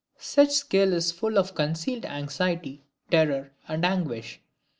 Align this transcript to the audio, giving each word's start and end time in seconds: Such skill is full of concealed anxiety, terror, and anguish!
Such 0.17 0.49
skill 0.49 0.93
is 0.93 1.11
full 1.11 1.37
of 1.37 1.53
concealed 1.53 2.05
anxiety, 2.07 2.81
terror, 3.11 3.51
and 3.67 3.85
anguish! 3.85 4.41